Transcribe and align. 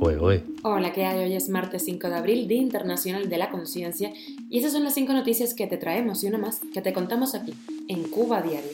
Hola, 0.00 0.92
¿qué 0.92 1.04
hay? 1.04 1.24
Hoy 1.24 1.34
es 1.34 1.48
martes 1.48 1.84
5 1.84 2.08
de 2.08 2.14
abril, 2.14 2.46
Día 2.46 2.62
Internacional 2.62 3.28
de 3.28 3.36
la 3.36 3.50
Conciencia, 3.50 4.12
y 4.48 4.58
esas 4.58 4.72
son 4.72 4.84
las 4.84 4.94
cinco 4.94 5.12
noticias 5.12 5.54
que 5.54 5.66
te 5.66 5.76
traemos 5.76 6.22
y 6.22 6.28
una 6.28 6.38
más 6.38 6.60
que 6.72 6.80
te 6.80 6.92
contamos 6.92 7.34
aquí, 7.34 7.52
en 7.88 8.04
Cuba 8.04 8.40
Diario. 8.40 8.70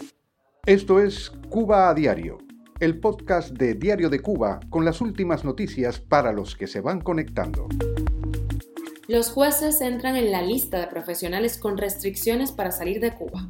Esto 0.67 1.01
es 1.01 1.33
Cuba 1.49 1.89
a 1.89 1.95
Diario, 1.95 2.39
el 2.79 3.01
podcast 3.01 3.51
de 3.53 3.75
Diario 3.75 4.11
de 4.11 4.21
Cuba 4.21 4.61
con 4.69 4.85
las 4.85 5.01
últimas 5.01 5.45
noticias 5.45 5.99
para 5.99 6.31
los 6.31 6.57
que 6.57 6.67
se 6.67 6.83
van 6.83 7.01
conectando. 7.01 7.69
Los 9.09 9.31
jueces 9.31 9.81
entran 9.81 10.17
en 10.17 10.31
la 10.31 10.43
lista 10.43 10.79
de 10.79 10.89
profesionales 10.89 11.57
con 11.57 11.79
restricciones 11.79 12.53
para 12.53 12.71
salir 12.71 13.01
de 13.01 13.15
Cuba. 13.15 13.47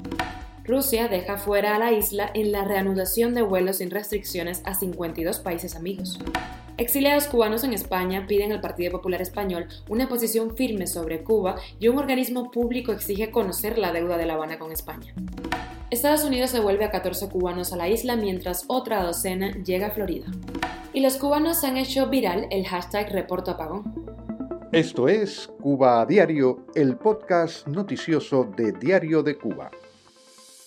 Rusia 0.64 1.08
deja 1.08 1.38
fuera 1.38 1.74
a 1.74 1.78
la 1.78 1.92
isla 1.92 2.30
en 2.34 2.52
la 2.52 2.64
reanudación 2.64 3.34
de 3.34 3.42
vuelos 3.42 3.78
sin 3.78 3.90
restricciones 3.90 4.62
a 4.64 4.74
52 4.74 5.40
países 5.40 5.74
amigos. 5.74 6.20
Exiliados 6.76 7.28
cubanos 7.28 7.62
en 7.62 7.72
España 7.72 8.26
piden 8.26 8.50
al 8.50 8.60
Partido 8.60 8.90
Popular 8.90 9.22
Español 9.22 9.68
una 9.88 10.08
posición 10.08 10.56
firme 10.56 10.88
sobre 10.88 11.22
Cuba 11.22 11.54
y 11.78 11.86
un 11.86 11.98
organismo 11.98 12.50
público 12.50 12.90
exige 12.90 13.30
conocer 13.30 13.78
la 13.78 13.92
deuda 13.92 14.16
de 14.16 14.26
La 14.26 14.34
Habana 14.34 14.58
con 14.58 14.72
España. 14.72 15.14
Estados 15.90 16.24
Unidos 16.24 16.52
devuelve 16.52 16.84
a 16.84 16.90
14 16.90 17.28
cubanos 17.28 17.72
a 17.72 17.76
la 17.76 17.88
isla 17.88 18.16
mientras 18.16 18.64
otra 18.66 19.04
docena 19.04 19.52
llega 19.62 19.88
a 19.88 19.90
Florida. 19.92 20.26
Y 20.92 21.00
los 21.00 21.16
cubanos 21.16 21.62
han 21.62 21.76
hecho 21.76 22.08
viral 22.08 22.48
el 22.50 22.66
hashtag 22.66 23.12
Reporto 23.12 23.52
Apagón. 23.52 24.04
Esto 24.72 25.06
es 25.06 25.48
Cuba 25.62 26.00
a 26.00 26.06
Diario, 26.06 26.66
el 26.74 26.96
podcast 26.96 27.68
noticioso 27.68 28.42
de 28.56 28.72
Diario 28.72 29.22
de 29.22 29.38
Cuba. 29.38 29.70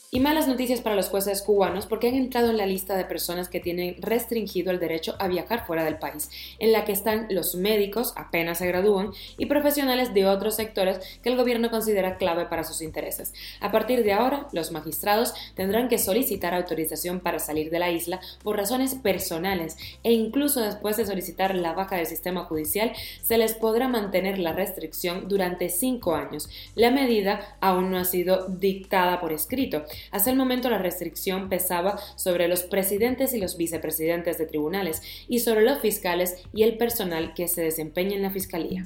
Y 0.10 0.22
malas 0.22 0.48
noticias 0.48 0.80
para 0.80 0.96
los 0.96 1.10
jueces 1.10 1.42
cubanos 1.42 1.86
porque 1.86 2.08
han 2.08 2.16
entrado 2.16 2.50
en 2.50 2.56
la 2.56 2.66
lista 2.66 2.96
de 2.96 3.04
personas 3.04 3.50
que 3.50 3.60
tienen 3.60 4.02
restringido 4.02 4.72
el 4.72 4.80
derecho 4.80 5.18
a 5.20 5.28
viajar 5.28 5.68
fuera 5.68 5.84
del 5.84 6.00
país, 6.00 6.30
en 6.60 6.72
la 6.72 6.86
que 6.86 6.94
están 6.94 7.28
los 7.30 7.56
médicos, 7.56 8.14
apenas 8.16 8.60
se 8.60 8.68
gradúan, 8.68 9.12
y 9.38 9.48
profesionales 9.48 10.14
de 10.14 10.26
otros 10.26 10.56
sectores 10.56 11.02
que 11.22 11.28
el 11.28 11.36
gobierno 11.36 11.70
considera 11.70 12.16
clave 12.16 12.46
para 12.46 12.64
sus 12.64 12.82
intereses. 12.82 13.34
A 13.60 13.70
partir 13.74 14.06
de 14.06 14.14
ahora, 14.14 14.48
los 14.54 14.72
magistrados 14.72 15.34
tendrán 15.56 15.90
que 15.90 15.98
solicitar 15.98 16.54
autorización 16.54 17.20
para 17.20 17.40
salir 17.40 17.70
de 17.70 17.80
la 17.80 17.92
isla 17.92 18.22
por 18.46 18.56
razones 18.56 18.96
personales 18.96 19.76
e 20.04 20.14
incluso 20.14 20.62
después 20.62 20.96
de 20.96 21.06
solicitar 21.06 21.54
la 21.54 21.74
baja 21.74 21.98
del 21.98 22.06
sistema 22.06 22.46
judicial, 22.46 22.94
se 23.22 23.38
les 23.38 23.56
podrá 23.56 23.90
mantener 23.90 24.40
la 24.40 24.54
restricción 24.54 25.28
durante 25.28 25.68
cinco 25.68 26.16
años. 26.16 26.48
La 26.76 26.92
medida 26.92 27.58
aún 27.60 27.92
no 27.92 27.98
ha 27.98 28.06
sido 28.06 28.48
dictada 28.48 29.20
por 29.20 29.34
escrito. 29.34 29.84
Hasta 30.12 30.30
el 30.30 30.38
momento 30.38 30.70
la 30.70 30.78
restricción 30.78 31.50
pesaba 31.50 32.00
sobre 32.16 32.48
los 32.48 32.64
presidentes 32.64 33.34
y 33.34 33.40
los 33.40 33.58
vicepresidentes 33.58 34.38
de 34.38 34.46
tribunales 34.46 35.02
y 35.28 35.40
sobre 35.40 35.62
los 35.62 35.80
fiscales 35.80 36.38
y 36.54 36.64
el 36.64 36.78
personal 36.78 37.34
que 37.34 37.48
se 37.48 37.62
desempeña 37.62 38.16
en 38.16 38.24
la 38.24 38.32
fiscalía 38.32 38.84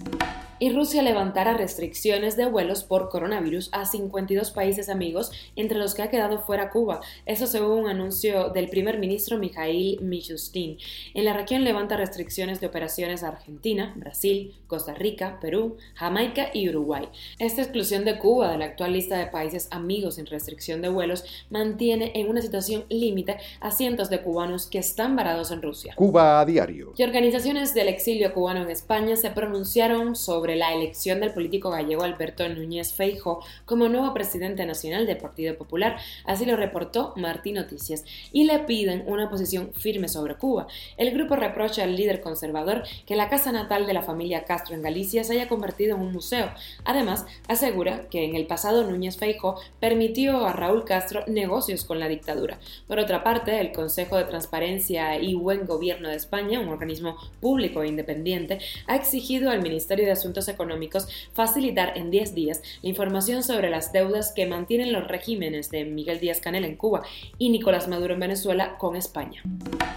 y 0.62 0.72
Rusia 0.72 1.02
levantará 1.02 1.56
restricciones 1.58 2.38
de 2.38 2.46
vuelos 2.46 2.84
por 2.84 3.10
coronavirus 3.10 3.70
a 3.72 3.88
52 3.88 4.52
países 4.52 4.90
amigos, 4.90 5.32
entre 5.56 5.80
los 5.80 5.96
que 5.96 6.04
ha 6.04 6.12
quedado 6.12 6.38
fuera 6.38 6.70
Cuba. 6.70 7.02
Eso 7.26 7.48
según 7.48 7.80
un 7.80 7.90
anuncio 7.90 8.50
del 8.50 8.70
primer 8.70 9.00
ministro 9.00 9.40
Mikhail 9.40 10.00
Mishustin. 10.02 10.78
En 11.16 11.26
la 11.26 11.34
región 11.34 11.64
levanta 11.64 11.98
restricciones 11.98 12.62
de 12.62 12.68
operaciones 12.68 13.24
a 13.24 13.30
Argentina, 13.30 13.92
Brasil, 13.96 14.54
Costa 14.68 14.94
Rica, 14.94 15.40
Perú, 15.42 15.78
Jamaica 15.96 16.52
y 16.54 16.70
Uruguay. 16.70 17.10
Esta 17.40 17.64
exclusión 17.64 18.06
de 18.06 18.20
Cuba 18.20 18.52
de 18.52 18.60
la 18.60 18.66
actual 18.66 18.94
lista 18.94 19.18
de 19.18 19.26
países 19.26 19.68
amigos 19.72 20.16
sin 20.16 20.28
restricción 20.28 20.84
de 20.84 20.90
vuelos 20.90 21.26
mantiene 21.50 22.12
en 22.14 22.30
una 22.30 22.44
situación 22.44 22.86
límite 22.88 23.38
a 23.62 23.72
cientos 23.72 24.12
de 24.12 24.22
cubanos 24.22 24.68
que 24.68 24.78
están 24.78 25.16
varados 25.16 25.50
en 25.50 25.64
Rusia. 25.64 25.96
Cuba 25.96 26.40
a 26.40 26.46
diario. 26.46 26.94
Y 26.96 27.02
organizaciones 27.02 27.74
del 27.74 27.88
exilio 27.88 28.32
cubano 28.32 28.62
en 28.62 28.70
España 28.70 29.16
se 29.16 29.32
pronunciaron 29.32 30.16
sobre 30.16 30.51
la 30.56 30.74
elección 30.74 31.20
del 31.20 31.34
político 31.34 31.70
gallego 31.70 32.04
Alberto 32.04 32.48
Núñez 32.48 32.94
Feijo 32.94 33.44
como 33.66 33.90
nuevo 33.90 34.14
presidente 34.14 34.66
nacional 34.66 35.06
del 35.06 35.18
Partido 35.18 35.58
Popular, 35.58 35.98
así 36.26 36.46
lo 36.46 36.56
reportó 36.56 37.14
Martín 37.16 37.56
Noticias, 37.56 38.04
y 38.32 38.46
le 38.46 38.60
piden 38.60 39.04
una 39.08 39.30
posición 39.30 39.74
firme 39.74 40.08
sobre 40.08 40.36
Cuba. 40.36 40.68
El 40.98 41.12
grupo 41.12 41.36
reprocha 41.36 41.84
al 41.84 41.96
líder 41.96 42.22
conservador 42.22 42.84
que 43.06 43.16
la 43.16 43.30
casa 43.30 43.52
natal 43.52 43.86
de 43.86 43.94
la 43.94 44.02
familia 44.02 44.46
Castro 44.46 44.76
en 44.76 44.82
Galicia 44.82 45.24
se 45.24 45.34
haya 45.34 45.48
convertido 45.48 45.96
en 45.96 46.02
un 46.02 46.14
museo. 46.14 46.52
Además, 46.84 47.26
asegura 47.48 48.08
que 48.10 48.26
en 48.26 48.36
el 48.36 48.48
pasado 48.48 48.84
Núñez 48.84 49.18
Feijo 49.18 49.60
permitió 49.80 50.46
a 50.46 50.54
Raúl 50.54 50.86
Castro 50.86 51.24
negocios 51.28 51.84
con 51.86 52.00
la 52.00 52.08
dictadura. 52.08 52.60
Por 52.88 53.00
otra 53.00 53.24
parte, 53.24 53.60
el 53.60 53.72
Consejo 53.72 54.18
de 54.18 54.26
Transparencia 54.26 55.18
y 55.20 55.36
Buen 55.36 55.66
Gobierno 55.66 56.10
de 56.10 56.16
España, 56.16 56.60
un 56.60 56.70
organismo 56.70 57.18
público 57.40 57.84
e 57.84 57.88
independiente, 57.88 58.60
ha 58.88 58.96
exigido 58.96 59.50
al 59.50 59.62
Ministerio 59.62 60.06
de 60.06 60.12
Asuntos 60.12 60.41
Económicos 60.48 61.08
facilitar 61.34 61.98
en 61.98 62.12
10 62.12 62.36
días 62.36 62.62
la 62.82 62.90
información 62.90 63.44
sobre 63.44 63.70
las 63.70 63.94
deudas 63.94 64.34
que 64.34 64.46
mantienen 64.46 64.94
los 64.94 65.08
regímenes 65.08 65.70
de 65.70 65.86
Miguel 65.86 66.20
Díaz 66.20 66.40
Canel 66.40 66.66
en 66.66 66.76
Cuba 66.76 67.04
y 67.38 67.50
Nicolás 67.50 67.88
Maduro 67.88 68.14
en 68.14 68.20
Venezuela 68.20 68.78
con 68.78 68.96
España. 68.96 69.44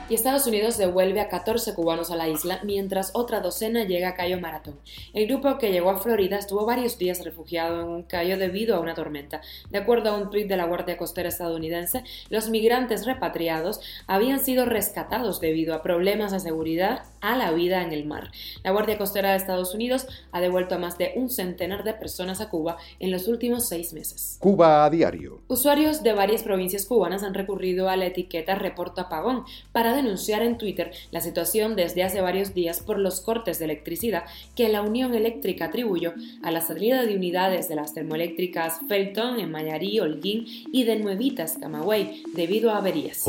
Y 0.09 0.15
Estados 0.15 0.47
Unidos 0.47 0.77
devuelve 0.77 1.21
a 1.21 1.29
14 1.29 1.75
cubanos 1.75 2.11
a 2.11 2.17
la 2.17 2.29
isla 2.29 2.61
mientras 2.63 3.13
otra 3.15 3.41
docena 3.41 3.85
llega 3.85 4.11
a 4.11 4.15
Cayo 4.15 4.39
Maratón. 4.39 4.79
El 5.15 5.27
grupo 5.27 5.57
que 5.57 5.73
llegó 5.73 5.91
a 5.91 5.99
Florida 5.99 6.37
estuvo 6.37 6.67
varios 6.67 6.99
días 6.99 7.25
refugiado 7.25 7.81
en 7.81 7.89
un 7.89 8.03
cayo 8.03 8.37
debido 8.37 8.77
a 8.77 8.81
una 8.81 8.95
tormenta. 8.95 9.41
De 9.71 9.79
acuerdo 9.79 10.11
a 10.11 10.19
un 10.19 10.31
tuit 10.31 10.47
de 10.47 10.57
la 10.57 10.67
Guardia 10.67 10.99
Costera 10.99 11.29
estadounidense, 11.29 12.05
los 12.29 12.51
migrantes 12.51 13.07
repatriados 13.07 13.81
habían 14.07 14.41
sido 14.41 14.67
rescatados 14.67 15.41
debido 15.41 15.75
a 15.75 15.83
problemas 15.83 16.33
de 16.33 16.41
seguridad 16.41 17.05
a 17.25 17.37
la 17.37 17.53
vida 17.53 17.83
en 17.83 17.93
el 17.93 18.05
mar. 18.05 18.31
La 18.63 18.71
Guardia 18.71 18.99
Costera 18.99 19.31
de 19.31 19.37
Estados 19.37 19.75
Unidos 19.75 20.07
ha 20.31 20.41
devuelto 20.41 20.75
a 20.75 20.79
más 20.79 20.99
de 20.99 21.13
un 21.17 21.31
centenar 21.31 21.83
de 21.83 21.95
personas 21.95 22.41
a 22.41 22.51
Cuba 22.51 22.77
en 23.01 23.11
los 23.11 23.29
últimos 23.29 23.67
seis 23.67 23.95
meses. 23.95 24.37
Cuba 24.41 24.85
a 24.85 24.91
diario. 24.91 25.41
Usuarios 25.49 26.03
de 26.03 26.13
varias 26.13 26.43
provincias 26.43 26.85
cubanas 26.85 27.23
han 27.23 27.35
recurrido 27.35 27.89
a 27.89 27.97
la 27.97 28.07
etiqueta 28.07 28.55
Reporto 28.55 29.01
Apagón 29.01 29.45
para 29.73 29.95
denunciar 29.95 30.43
en 30.43 30.59
Twitter 30.59 30.93
la 31.11 31.23
situación 31.23 31.77
desde 31.77 32.03
hace 32.03 32.21
varios 32.21 32.53
días 32.53 32.81
por 32.81 32.99
los 32.99 33.23
cortes 33.23 33.59
de 33.59 33.65
electricidad 33.65 34.25
que 34.55 34.69
la 34.69 34.83
Unión 34.83 35.15
Eléctrica 35.15 35.67
atribuyó 35.67 36.13
a 36.43 36.51
la 36.51 36.61
salida 36.61 37.07
de 37.07 37.17
unidades 37.17 37.69
de 37.69 37.77
las 37.77 37.95
termoeléctricas 37.95 38.81
Felton 38.87 39.41
en 39.41 39.51
Mayarí, 39.51 39.99
Holguín 40.01 40.45
y 40.73 40.85
de 40.85 40.97
Nuevitas, 40.97 41.57
Camagüey, 41.59 42.23
debido 42.35 42.71
a 42.71 42.79
averías. 42.79 43.25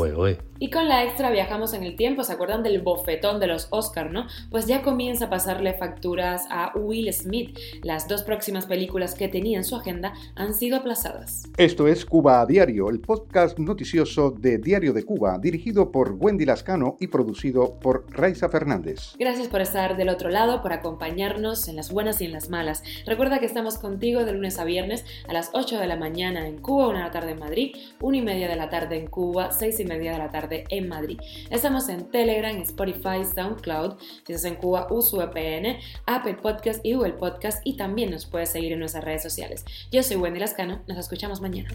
Y 0.60 0.70
con 0.70 0.88
la 0.88 1.04
extra 1.04 1.32
viajamos 1.32 1.74
en 1.74 1.84
el 1.84 1.96
tiempo, 1.96 2.24
¿se 2.24 2.34
acuerdan 2.34 2.64
del 2.64 2.82
bofetón 2.82 3.40
de 3.40 3.48
los 3.48 3.68
Oscar, 3.86 4.12
no? 4.12 4.28
Pues 4.50 4.66
ya 4.66 4.82
comienza 4.82 5.26
a 5.26 5.30
pasarle 5.30 5.74
facturas 5.74 6.44
a 6.50 6.72
Will 6.76 7.12
Smith. 7.14 7.58
Las 7.84 8.08
dos 8.08 8.24
próximas 8.24 8.66
películas 8.66 9.14
que 9.14 9.28
tenía 9.28 9.58
en 9.58 9.64
su 9.64 9.76
agenda 9.76 10.14
han 10.36 10.54
sido 10.54 10.78
aplazadas. 10.78 11.44
Esto 11.58 11.88
es 11.88 12.06
Cuba 12.06 12.42
a 12.42 12.46
Diario, 12.46 12.90
el 12.90 13.00
podcast 13.00 13.60
noticioso 13.60 14.32
de 14.32 14.58
Diario 14.58 14.94
de 14.94 15.04
Cuba, 15.04 15.38
dirigido 15.40 15.92
por 15.92 16.14
Wendy 16.14 16.46
Lascano 16.46 16.98
y 17.00 17.08
producido 17.08 17.80
por 17.80 18.06
Raiza 18.12 18.50
Fernández. 18.50 19.16
Gracias 19.20 19.48
por 19.48 19.62
estar 19.62 19.98
del 19.98 20.10
otro 20.10 20.30
lado, 20.30 20.62
por 20.62 20.74
acompañarnos 20.74 21.68
en 21.68 21.76
las 21.76 21.92
buenas 21.92 22.22
y 22.22 22.26
en 22.26 22.32
las 22.32 22.50
malas. 22.50 22.84
Recuerda 23.06 23.40
que 23.40 23.46
estamos 23.46 23.78
contigo 23.78 24.26
de 24.26 24.34
lunes 24.34 24.58
a 24.60 24.64
viernes 24.64 25.06
a 25.28 25.34
las 25.34 25.52
8 25.54 25.80
de 25.80 25.88
la 25.88 25.96
mañana 25.96 26.48
en 26.48 26.58
Cuba, 26.58 26.88
una 26.88 27.00
de 27.00 27.06
la 27.06 27.12
tarde 27.12 27.32
en 27.32 27.40
Madrid, 27.40 27.76
una 28.02 28.18
y 28.18 28.22
media 28.22 28.48
de 28.48 28.56
la 28.56 28.70
tarde 28.70 28.98
en 28.98 29.08
Cuba, 29.08 29.52
seis 29.52 29.80
y 29.80 29.86
media 29.86 30.14
de 30.14 30.18
la 30.18 30.32
tarde 30.32 30.64
en 30.70 30.88
Madrid. 30.88 31.20
Estamos 31.50 31.90
en 31.90 32.10
Telegram, 32.10 32.56
Spotify, 32.62 33.24
SoundCloud. 33.66 34.00
Si 34.26 34.34
estás 34.34 34.46
en 34.46 34.56
Cuba, 34.56 34.88
usa 34.90 35.26
VPN, 35.26 35.78
Apple 36.06 36.36
Podcast 36.36 36.86
y 36.86 36.94
Google 36.94 37.14
Podcast 37.14 37.62
y 37.66 37.78
también 37.78 38.12
nos 38.12 38.26
puedes 38.26 38.50
seguir 38.50 38.72
en 38.74 38.80
nuestras 38.80 39.04
redes 39.04 39.24
sociales. 39.24 39.66
Yo 39.92 40.04
soy 40.04 40.18
Wendy 40.18 40.40
Lascano, 40.40 40.82
nos 40.88 40.98
escuchamos 40.98 41.42
mañana. 41.42 41.70